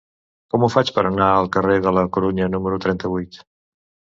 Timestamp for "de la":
1.85-2.07